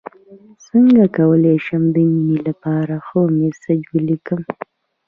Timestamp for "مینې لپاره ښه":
2.11-3.19